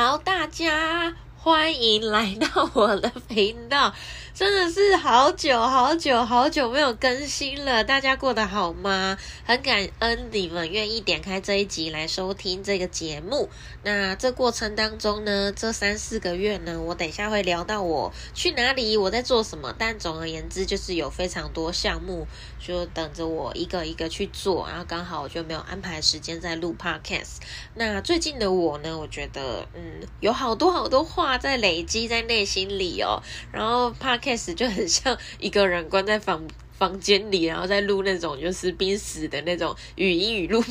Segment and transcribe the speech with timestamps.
[0.00, 3.92] 好，大家欢迎来到我的频道。
[4.38, 9.18] 真的是好久好久好久没有更新了，大家过得好吗？
[9.44, 13.48] 很感恩你们愿意点开这一集来收听这个节目。
[13.82, 19.74] 那这过程当中呢，这三四个月呢，我等一下会聊到我去哪里，我在做什么。
[19.76, 22.24] 但总而言之，就是有非常多项目，
[22.64, 24.68] 就等着我一个一个去做。
[24.68, 27.38] 然后刚好我就没有安排时间在录 podcast。
[27.74, 33.20] 那最近的我呢，我觉得嗯，有好多好多话在累积在内心里哦。
[33.50, 34.27] 然后 podcast。
[34.28, 40.62] Case 就很像一个人关在房房间里，然后在录那种就是濒死的那种语音语录，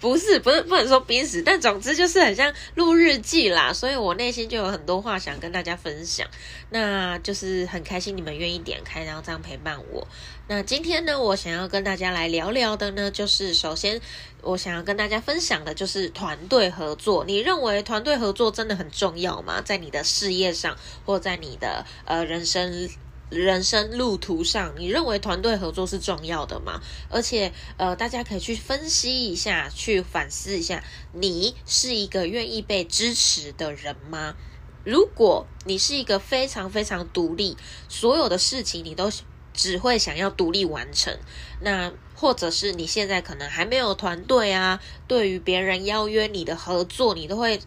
[0.00, 3.72] 不是不是不能说濒死，但总之就是很像录日记啦。
[3.72, 6.26] 所以我内心就有很多话想跟大家分享，
[6.70, 10.06] 那就是很开心你们愿意点开，然后这样陪伴我。
[10.46, 14.00] 那今天呢，我想要跟大家来聊聊的呢，就是首先
[14.42, 17.24] 我想要跟大家分享的就是团队合作。
[17.26, 19.60] 你认为团队合作真的很重要吗？
[19.60, 22.88] 在你的事业上，或在你的呃人生？
[23.30, 26.80] 人生路途上，你认为团队合作是重要的吗？
[27.10, 34.34] 而且，呃，大家可以去分析一下，去反思一下，你是一个愿意被支持的人吗？
[34.84, 37.56] 如果你是一个非常非常独立，
[37.88, 39.10] 所有的事情你都
[39.52, 41.14] 只会想要独立完成，
[41.60, 47.60] 那或者是你现在可能还没有团队啊，对于别人邀约你的合作，你都会。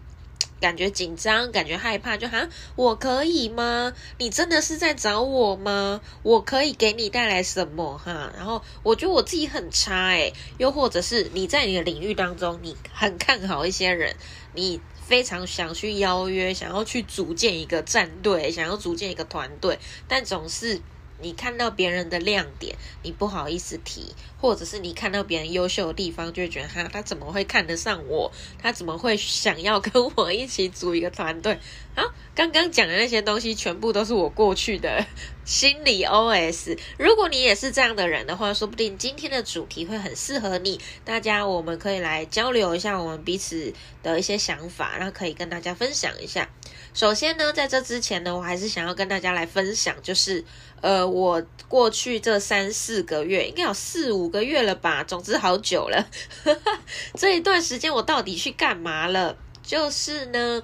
[0.62, 3.92] 感觉紧张，感觉害怕，就哈，我可以吗？
[4.20, 6.00] 你真的是在找我吗？
[6.24, 8.32] 我可以给你带来什么哈？
[8.38, 14.16] 然后我觉得我自己很差诶，又或者是你在你的领域当中，你很看好一些人，
[14.54, 20.80] 你非常想去邀约，想要去组建一个战队，想要组建一个团队，但总是。
[21.22, 28.32] 你看到别人的亮点，你不好意思提，或者是你看到别人优秀的地方，就觉得他，他怎么会看得上我？
[28.58, 31.58] 他怎么会想要跟我一起组一个团队？
[31.96, 35.06] 好，刚刚讲的那些东西，全部都是我过去的
[35.44, 36.78] 心理 OS。
[36.98, 40.80] 如果你也是这样的人的话，说不定今天的主题会很适合你。
[41.04, 46.50] 大家，我们可以来交流一下我们彼此的一些想法，然后可以跟大家分享一下。
[46.94, 50.44] 首先呢，在这之前呢，我还是想要跟大家来分享，就是。
[50.82, 56.10] 呃，我过去这三四个月，应该有四五个月了吧，总之好久了。
[57.14, 59.38] 这一段时间我到底去干嘛了？
[59.62, 60.64] 就是呢，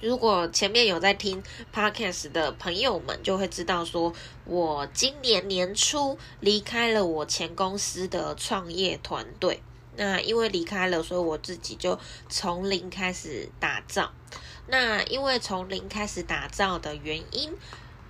[0.00, 1.42] 如果前面有在听
[1.74, 4.12] podcast 的朋友们，就会知道说，
[4.44, 9.62] 我今年年初离开了我前公司的创业团队。
[9.96, 14.10] 那因为离开了，所以我自己就从零开始打造。
[14.68, 17.52] 那因为从零开始打造的原因。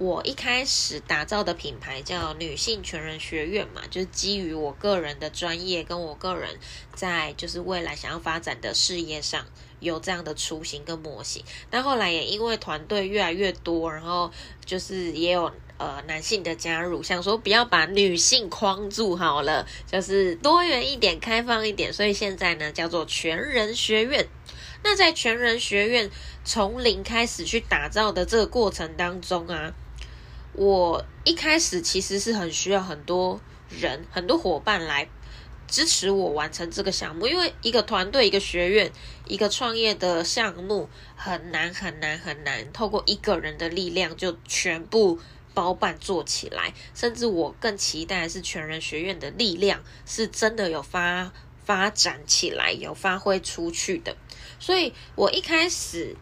[0.01, 6.59] 我一开始打造的品牌叫女性全人学院嘛，就是基于我个人的专业跟我个人
[6.95, 9.45] 在就是未来想要发展的事业上
[9.79, 11.45] 有这样的雏形跟模型。
[11.69, 14.31] 但后来也因为团队越来越多，然后
[14.65, 24.27] 就是也有呃男性的加入，想说不要把女性框住好了，就是多元一点、开放一点，所以现在呢叫做全人学院。
[24.83, 26.11] 那在全人学院
[26.43, 29.75] 从零开始去打造的这个过程当中啊。
[30.53, 35.09] 我一开始其实是很需要很多人、很多伙伴来
[35.69, 38.91] 支持我完成这个项目，因为一个团队、一个学院、
[39.27, 45.21] 一个创业的项目很难、很难、很难，透过一个人的力量就全部
[45.55, 46.75] 包办做起来。
[46.95, 51.33] 甚至我更期待是全人学院的力量是真的有发
[51.65, 54.17] 发展起来、有发挥出去的。
[54.59, 56.17] 所以我一开始。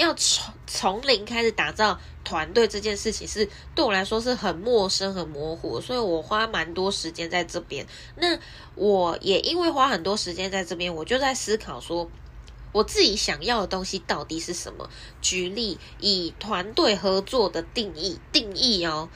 [0.00, 7.86] 要从从零开始打造团队这件事情是对我来说是很陌生、很模糊，所以我花蛮多时间在这边。
[8.16, 8.38] 那
[8.76, 12.10] 我也因为花很多时间在这边，我就在思考说，
[12.72, 14.88] 我自己想要的东西到底是什么？
[15.20, 19.10] 举例以团队合作的定义定义哦。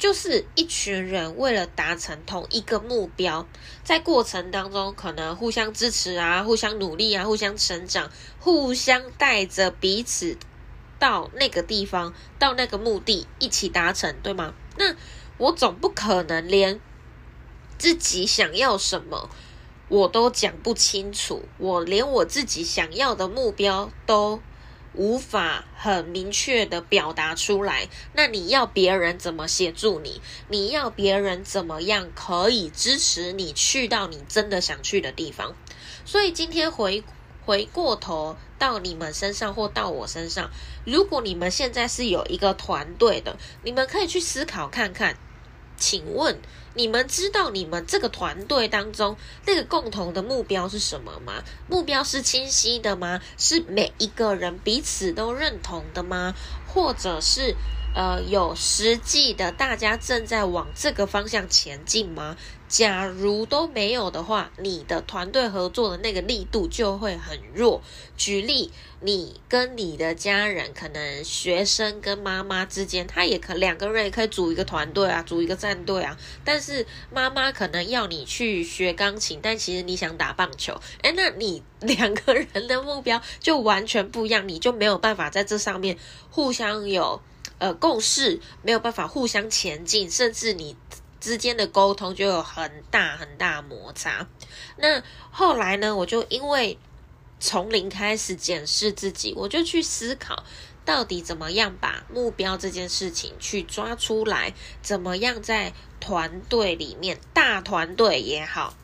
[0.00, 3.46] 就是一群人为了达成同一个目标，
[3.84, 10.38] 在过程当中可能互相支持啊，互相努力啊，互相成长，互相带着彼此
[10.98, 14.54] 到那个地方，到那个目的一起达成，对吗？
[14.78, 14.96] 那
[15.36, 16.80] 我总不可能连
[17.76, 19.28] 自己想要什么
[19.88, 24.40] 我都讲不清楚，我连我自己想要的目标都
[24.94, 27.88] 无法很明确的表达出来。
[28.14, 30.20] 那你要别人怎么协助你？
[30.48, 35.54] 你要别人怎么样可以支持你去到你真的想去的地方？
[36.04, 37.04] 所以今天回
[37.44, 40.50] 回过头到你们身上或到我身上，
[40.84, 45.16] 如果你们现在是有一个团队的，你们可以去思考看看。
[45.80, 46.38] 请问
[46.74, 49.16] 你们知道你们这个团队当中
[49.46, 51.42] 那个共同的目标是什么吗？
[51.68, 53.20] 目标是清晰的吗？
[53.36, 56.34] 是每一个人彼此都认同的吗？
[56.68, 57.56] 或者是？
[57.92, 62.36] 呃，有实际的，大家正在往这个方向前进吗？
[62.68, 67.82] 假如都没有的话，你的团队合作的那个力度就会很弱。
[68.16, 68.70] 举例，
[69.00, 76.16] 你跟你的家人，可能学生跟妈妈之间，他也可两个人也可以组一个团队啊，组一个战队啊。
[76.44, 85.98] 但是妈妈可能要你去学钢琴，但其实你想打棒球，诶，那你两个人的目标就完全不一样，你就没有办法在这上面
[86.30, 87.20] 互相有。
[87.60, 90.74] 呃，共识没有办法互相前进，甚至你
[91.20, 94.26] 之间的沟通就有很大很大摩擦。
[94.78, 96.78] 那后来呢，我就因为
[97.38, 100.42] 从零开始检视自己，我就去思考，
[100.86, 108.74] 到底怎么样把目标这件事情去抓出来，怎么样在团队里面，大团队也好，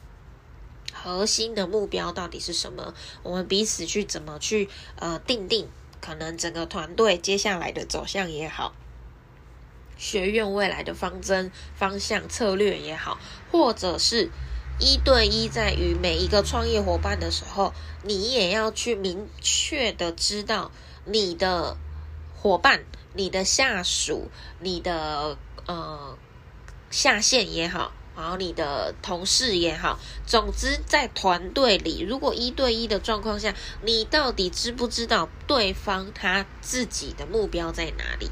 [0.93, 2.93] 核心的目标到底是什么？
[3.23, 5.67] 我们彼此去怎么去呃定定。
[6.07, 8.73] 可能整个团队接下来的走向也好，
[9.99, 13.19] 学院未来的方针方向策略也好，
[13.51, 14.31] 或者是
[14.79, 17.75] 一对一在与每一个创业伙伴的时候，
[18.05, 20.71] 你也要去明确的知道
[21.07, 21.77] 你的
[22.37, 24.31] 伙伴、你的下属、
[24.61, 25.37] 你的
[25.67, 26.17] 呃
[26.89, 27.91] 下线也好。
[28.17, 38.31] 然后你的同事也好，总之在团队里，如果一对一的状况下，你到底知不知道对方他自己的目标在哪里？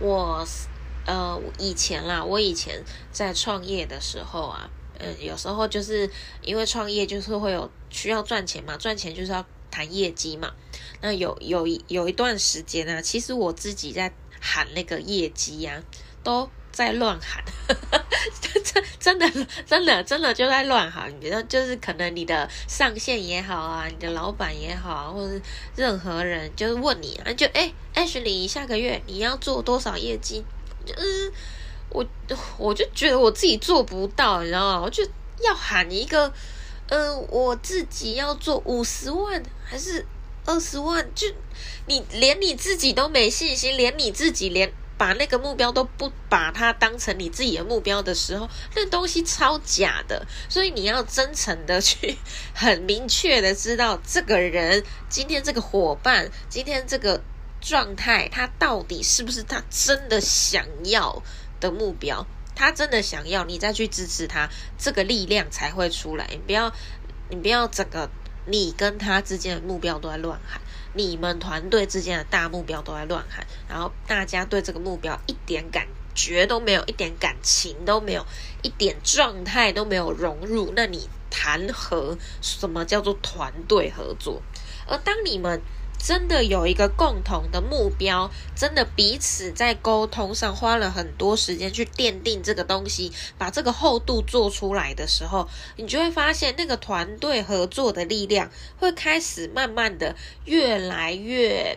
[0.00, 0.46] 我
[1.04, 6.10] 呃以前啦，我以前在创业的时候啊，嗯，有时候就是
[6.40, 10.52] 因为创业就是会有需要赚钱嘛，赚钱就是要谈业绩嘛。
[11.02, 15.82] 那有有有一段时间呢，其实我自己在喊那个业绩呀，
[16.24, 16.48] 都。
[16.76, 17.42] 在乱喊，
[18.38, 21.10] 真真的真的真的就在乱喊。
[21.18, 25.40] 你知道，就是可能你的上线也好啊，你的老板也好，或者
[25.74, 30.44] 任何人就是问你啊，就哎，Ashley，下个月你要做多少业绩？
[30.84, 31.32] 嗯，
[31.88, 32.04] 我
[32.58, 34.82] 我就觉得我自己做不到，你知道吗？
[34.82, 35.02] 我就
[35.42, 36.30] 要喊一个，
[36.88, 40.04] 嗯，我自己要做五十万还是
[40.44, 41.08] 二十万？
[41.14, 41.26] 就
[41.86, 44.70] 你连你自己都没信心，连你自己连。
[44.98, 50.26] 把那个目标都不把它当成你自己的目标的时候，那东西超假的。
[50.48, 52.16] 所以你要真诚的去，
[52.54, 57.22] 很明确的知道这个人今天这个伙伴今天这个
[57.60, 61.22] 状态，他到底是不是他真的想要
[61.60, 62.26] 的目标？
[62.54, 64.48] 他真的想要，你再去支持他，
[64.78, 66.26] 这个力量才会出来。
[66.30, 66.72] 你不要，
[67.28, 68.08] 你不要整个
[68.46, 70.58] 你跟他之间的目标都在乱喊。
[70.96, 78.24] 你们团队之间的大目标都在乱喊，然后大家对这个目标一点感觉都没有，一点感情都没有，
[78.62, 84.42] 一点状态都没有融入，那你谈何什么叫做团队合作？
[84.88, 85.60] 而当你们。
[85.98, 101.76] 真的有一个共同的目标，真的彼此在沟通上花了很多时间去奠定这个东西，把这个厚度做出来的时候，你就会发现那个团队合作的力量会开始慢慢的越来越、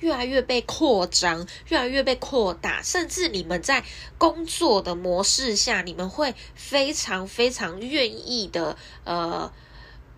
[0.00, 3.84] 越来越被扩张，越来越被扩大，甚至你们在
[4.18, 9.52] 工作的模式下，你们会非常非常愿意的呃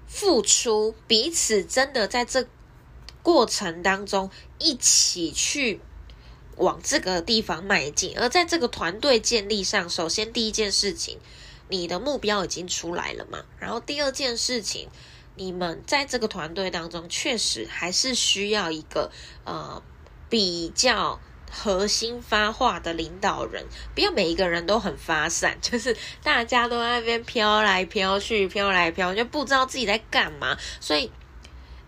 [0.06, 2.46] 付出，彼此真的在这。
[3.24, 5.80] 过程当中，一起去
[6.56, 8.16] 往这个地方迈进。
[8.18, 11.18] 而在这个团队建立上，首先第一件事情，
[11.70, 13.42] 你的目标已经出来了嘛？
[13.58, 14.90] 然后第二件事情，
[15.36, 19.10] 你们在这个团队当中，确实还是需要一个
[19.44, 19.82] 呃
[20.28, 21.18] 比较
[21.50, 23.64] 核心发话的领导人，
[23.94, 31.10] 不要每一个人都很发散， 就是大家都在那边飘来飘去，飘来飘，就不知道自己在干嘛，所以。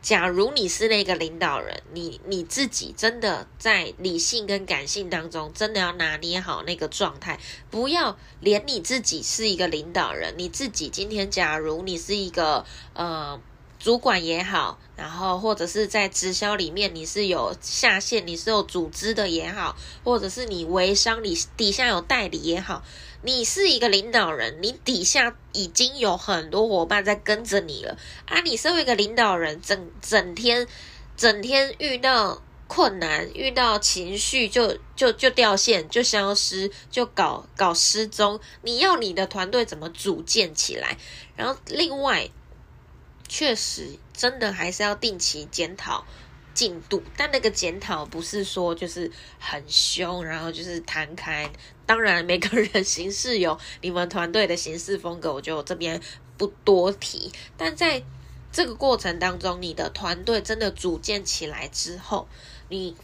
[0.07, 7.41] 假如你是那个领导人，你你自己真的在理性跟感性当中，真的要拿捏好那个状态，
[7.73, 13.41] 不要连你自己是一个领导人，你自己今天假如你是一个呃
[13.81, 22.85] 主管也好，然后或者是在直销里面你是有下线，你是有组织的也好，或者是你微商你底下有代理也好。
[23.27, 28.41] 你是一个领导人，你底下已经有很多伙伴在跟着你了啊！
[28.43, 30.69] 你身为一个领导人，整整天
[31.17, 38.39] 整天遇到困难，遇到情绪就就就掉线，就消失，就搞搞失踪。
[38.63, 40.97] 你要你的团队怎么组建起来？
[41.35, 42.31] 然后另外，
[43.27, 46.07] 确实真的还是要定期检讨。
[46.57, 51.49] 进度，但那个检讨不是说就是很凶，然后就是摊开。
[51.85, 56.01] 当然，每个人行事有你们团队的行事风格，我就这边
[56.39, 57.31] 不多提。
[57.59, 58.03] 但在
[58.51, 62.27] 这个过程当中，你的团队真的组建起来之后，
[62.71, 62.97] 你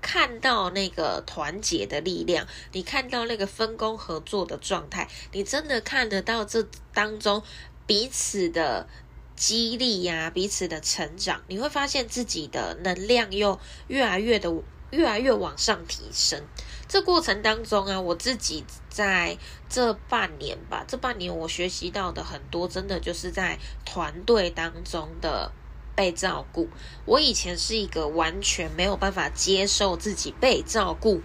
[0.00, 7.42] 看到那个团结的力量，你看到那个分工合作的状态，你真的看得到这当中
[7.86, 8.88] 彼此的。
[9.36, 14.52] 激励呀，彼此的成长，你会发现自己的能量又越来越的
[14.90, 16.42] 越来越往上提升。
[16.86, 19.36] 这过程当中啊，我自己在
[19.68, 25.50] 这半年吧，这半年我学习到的很多，真的就是在团队当中的
[25.96, 26.68] 被照顾。
[27.04, 31.20] 我以前是一个完全没有办法接受自己被照顾。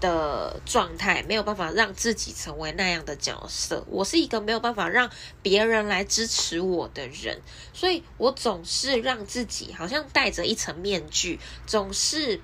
[0.00, 5.10] 的状态没有办法让自己成为那样的角色，我是一个没有办法让
[5.42, 7.40] 别人来支持我的人，
[7.72, 12.40] 所以我总是让自己好像戴着一层面具，总是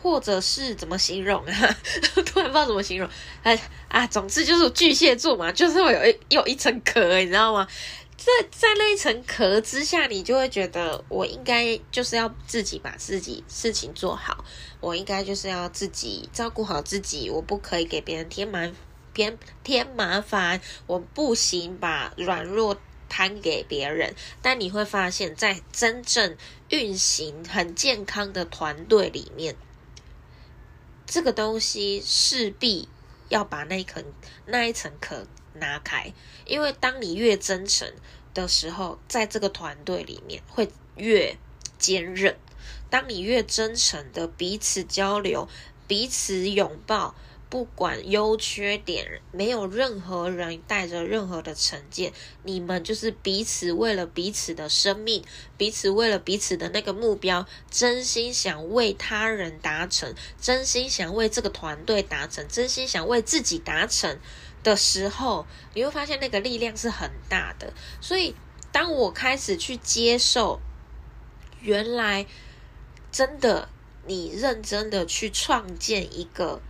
[0.00, 1.76] 或者是怎么形容啊？
[2.24, 3.08] 突然不知道怎么形容，
[3.42, 7.66] 哎啊，总之就是巨蟹座嘛，就是会有一有一层壳，你知道吗？
[8.28, 14.44] 在在那一层壳之下，你就会觉得我应该就是要自己把自己事情做好，
[14.80, 18.70] 我应该就是要自己照顾好自己，我不可以给别人添麻
[19.14, 22.76] 添添麻烦，我不行把软弱
[23.08, 24.14] 摊给别人。
[24.42, 26.36] 但你会发现在真正
[26.68, 29.56] 运行很健康的团队里面，
[31.06, 32.88] 这个东西势必
[33.28, 34.04] 要把那一层
[34.44, 35.26] 那一层壳。
[35.54, 36.12] 拿开，
[36.46, 37.92] 因为当你越真诚
[38.34, 41.36] 的时候，在这个团队里面会越
[41.78, 42.36] 坚韧。
[42.90, 45.48] 当你越真诚的彼此交流、
[45.86, 47.14] 彼此拥抱，
[47.50, 55.24] 不管优缺点，没有任何人带着任何的成见，你们就是彼此为了彼此的生命，
[55.56, 64.18] 彼此为了彼此的那个目标，真心想为他人达成，真心想为这个团队达成，真心想为自己达成。
[64.68, 67.72] 的时候，你会发现那个力量是很大的。
[68.00, 68.34] 所以，
[68.70, 70.60] 当我开始去接受，
[71.62, 72.26] 原来
[73.10, 73.70] 真的
[74.06, 76.60] 你认真的去创建一个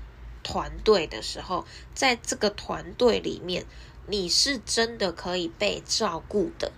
[0.44, 3.66] 团队的时候，在这个团队里面，
[4.06, 6.70] 你是真的可以被照顾的，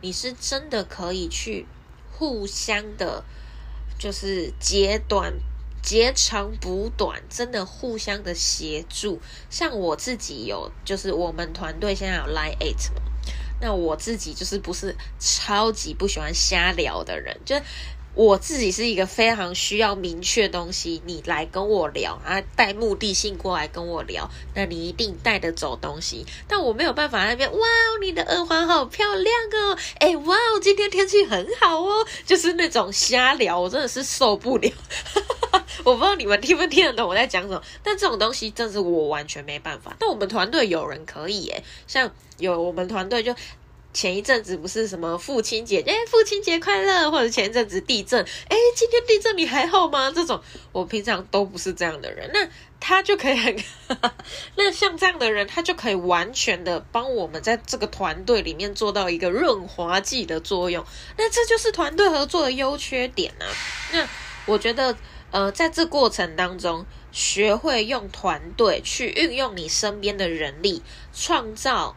[0.00, 1.66] 你是真的可以去
[2.10, 3.24] 互相的，
[3.98, 5.34] 就是截短。
[5.82, 9.20] 截长补短，真的互相的协助。
[9.50, 13.02] 像我自己有，就是我们团队现在有 Line Eight 嘛，
[13.60, 17.56] 那我自己就是不是超级不喜欢瞎聊的人，就。
[18.14, 26.26] 我自己是一个非常需要明确东西，你来跟我聊啊，带目的性过来跟我聊，那你一定带得走东西。
[26.46, 27.66] 但我没有办法那边，哇，
[28.02, 34.70] 你的耳环好漂亮哦，哎，哇，今天天气很好哦，就是那种瞎聊，我真的是受不了。
[35.84, 39.94] 我不知道你们听不听得懂我在讲什么，但这种东西真是我完全没办法。
[39.98, 43.34] 但我们团队有人可以耶，像有我们团队就。
[43.94, 50.10] 前一阵子不是什么父亲节，哎，父亲节快乐，或者前一阵子地震，哎，今天地震你还好吗？
[50.10, 50.40] 这种
[50.72, 52.48] 我平常都不是这样的人，那
[52.80, 53.54] 他就可以很，
[54.56, 60.82] 那像这样的人，他就可以完全的帮我们在这个团队里面做到一个润滑剂的作用，
[61.18, 63.44] 那这就是团队合作的优缺点啊。
[63.92, 64.08] 那
[64.46, 64.96] 我觉得，
[65.32, 71.96] 呃，在这过程当中，学会用团队去运用你身边的人力，创造。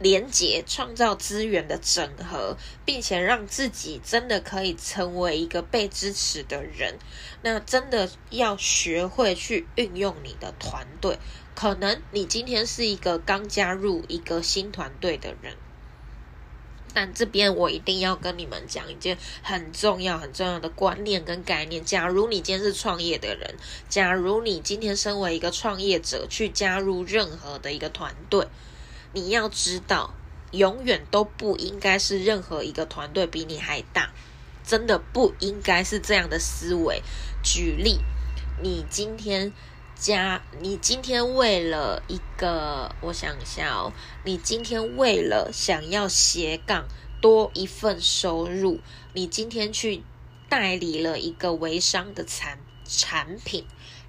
[0.00, 6.98] 连接创造资源的整合，并且让自己真的可以成为一个被支持的人。
[7.42, 11.16] 那真的要学会去运用你的团队。
[11.54, 15.54] 可能你今天是一个刚加入一个新团队的人，
[16.94, 21.84] 但这边我一定要跟你们讲一件很重要、很重要的观念跟概念。
[21.84, 23.56] 假如你今天是创业的人，
[23.88, 28.46] 假如你今天身为一个创业者去加入任何的一个团队。
[29.12, 30.14] 你要知道，
[30.52, 34.12] 永远都不应该是任何一个团队比你还大，
[34.64, 37.02] 真的不应该是这样的思维。
[37.42, 38.00] 举例，
[38.62, 39.52] 你今天
[39.94, 43.92] 加，你今天为了一个，我想一下哦，
[44.24, 46.86] 你今天为了想要斜杠
[47.20, 48.80] 多一份收入，
[49.14, 50.02] 你今天去
[50.48, 53.64] 代理了一个微商的产产品。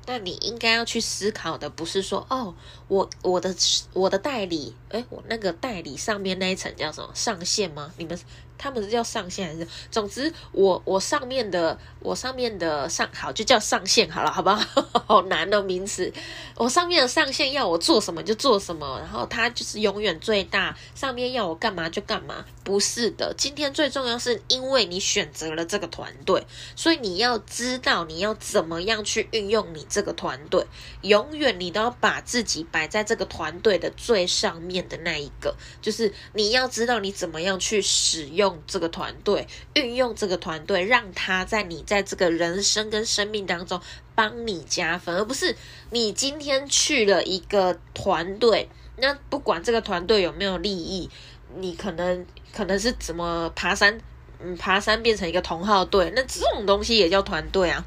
[0.08, 2.54] 那你应该要去思考的，不是说哦，
[2.88, 3.56] 我我的
[3.94, 7.92] 我的代理，哎，我那个代理上面那一层叫什么上线吗？
[7.98, 8.18] 你们
[8.58, 9.68] 他们是叫上线还是？
[9.92, 14.82] 总之，我我上面的我上面的上好就叫上线好了，好不好？
[15.08, 16.12] 好难的名词，
[16.56, 23.34] 我上面的上线要我做什么就做什么，然后他就是永远最大，上面要我干嘛就干嘛，不是的。
[23.38, 29.84] 今天最重要是因为你选择了这个团队，所以你要知道你要怎么样去运用你。
[29.88, 30.66] 这个团队，
[31.04, 43.80] 永远你都要把自己摆在这个团队的最上面的那一个，就是你要知道你怎么样去使用这个团队，运用这个团队，让他在你在这个人生跟生命当中
[44.14, 45.56] 帮你加分，而不是
[45.92, 48.68] 你今天去了一个团队，
[48.98, 51.10] 那不管这个团队有没有利益，
[51.56, 53.98] 你可能可能是怎么爬山，
[54.42, 57.86] 嗯，爬山变成一个同号队，那这种东西也叫团队啊，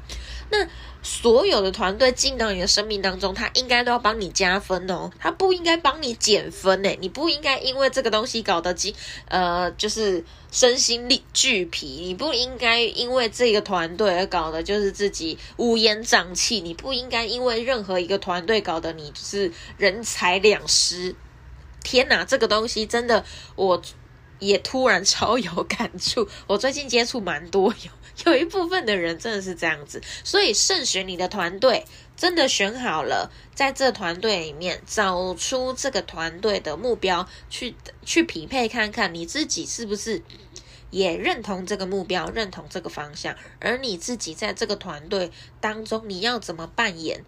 [0.51, 0.67] 那。
[1.01, 8.93] 所有的团队进到你的生命当中，他应该都要帮你加分哦，他不应该帮你减分诶，你不应该因为这个东西搞得精
[9.29, 21.15] 呃，就是身心力俱疲，你不应该因为这个团队而搞得就是自己乌烟瘴气，你不应该因为任何一个团队搞得你就是人财两失。
[21.81, 23.23] 天哪，这个东西真的，
[23.55, 23.81] 我
[24.39, 27.91] 也突然超有感触，我最近接触蛮多有。
[28.25, 31.85] 有一部分的人真的是这样子，所以慎选你的团队，
[32.17, 40.21] 真的选好了，在这团队里面找出这个团队的目标，去去匹配看看你自己是不是
[40.89, 47.23] 也认同这个目标，认同这个方向，而你自己在这个团队当中，你要怎么扮演？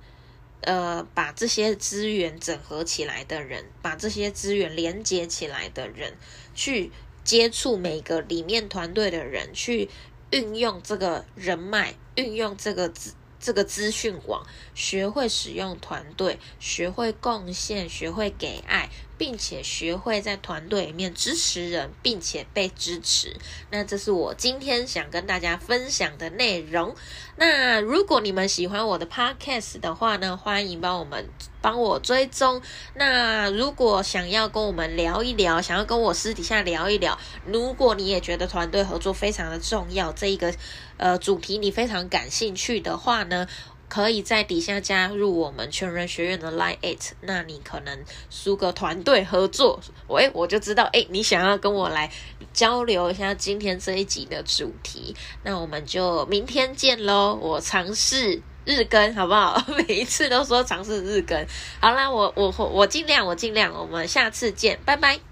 [0.64, 6.14] 呃，把这些资源整合起来的人，把这些资源连接起来的人，
[6.54, 6.92] 去
[7.24, 9.90] 接触每个里面团队的人，去。
[10.32, 18.90] 运用这个人脉，运用这个资这个资讯网，学会使用团队，学会贡献，学会给爱。
[19.22, 23.38] 并且学会在团队里面支持人，并且被支持。
[23.70, 26.96] 那这是我今天想跟大家分享的内容。
[27.36, 31.30] 那如果你们喜欢我的 podcast 的话呢，欢迎帮我们
[31.62, 32.62] 帮我追踪。
[32.96, 40.54] 那如果想要跟我们聊一聊，想要跟我私底下聊一聊，如果你也觉得团队合作非常的重要，这一个
[40.98, 43.48] 呃主题你非常感兴趣的话呢？
[43.94, 52.10] 可以在底下加入我们全人学院的 Line It，那你可能输个团队合作，喂，我就知道，哎，你想要跟我来
[52.54, 57.38] 交流一下今天这一集的主题，那我们就明天见喽。
[57.42, 59.64] 我尝试日更，好不好？
[59.88, 61.46] 每一次都说尝试日更，
[61.80, 65.31] 好啦，我我我尽量，我尽量，我们下次见，拜拜。